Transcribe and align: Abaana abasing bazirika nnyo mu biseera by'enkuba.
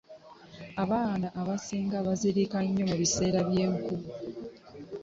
Abaana 0.83 1.27
abasing 1.39 1.89
bazirika 2.07 2.57
nnyo 2.63 2.83
mu 2.89 2.95
biseera 3.01 3.39
by'enkuba. 3.47 4.07